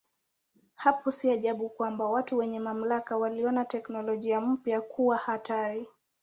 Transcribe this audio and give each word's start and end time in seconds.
Hapo 0.75 1.11
si 1.11 1.31
ajabu 1.31 1.69
kwamba 1.69 2.05
watu 2.05 2.37
wenye 2.37 2.59
mamlaka 2.59 3.17
waliona 3.17 3.65
teknolojia 3.65 4.41
mpya 4.41 4.81
kuwa 4.81 5.17
hatari. 5.17 5.87